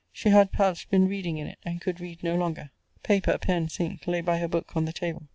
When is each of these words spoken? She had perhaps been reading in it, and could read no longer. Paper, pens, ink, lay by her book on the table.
She 0.11 0.29
had 0.29 0.51
perhaps 0.51 0.83
been 0.83 1.07
reading 1.07 1.37
in 1.37 1.45
it, 1.45 1.59
and 1.63 1.79
could 1.79 1.99
read 1.99 2.23
no 2.23 2.35
longer. 2.35 2.71
Paper, 3.03 3.37
pens, 3.37 3.79
ink, 3.79 4.07
lay 4.07 4.21
by 4.21 4.39
her 4.39 4.47
book 4.47 4.75
on 4.75 4.85
the 4.85 4.93
table. 4.93 5.27